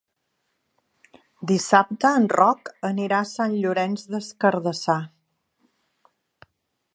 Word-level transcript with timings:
Dissabte 1.51 2.13
en 2.21 2.25
Roc 2.35 2.71
anirà 2.89 3.19
a 3.19 3.27
Sant 3.33 3.53
Llorenç 3.65 4.07
des 4.15 4.31
Cardassar. 4.45 4.99